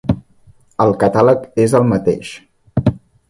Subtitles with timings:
[0.85, 2.31] El catàleg és el mateix.